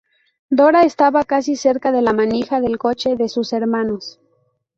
Dora 0.49 0.81
estaba 0.81 1.25
casi 1.25 1.55
cerca 1.55 1.91
de 1.91 2.01
la 2.01 2.11
manija 2.11 2.59
del 2.59 2.79
coche 2.79 3.15
de 3.15 3.29
sus 3.29 3.53
hermanos. 3.53 4.19